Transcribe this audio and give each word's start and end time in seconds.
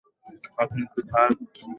আপনি 0.63 0.81
কে 0.91 1.01
স্যার? 1.09 1.29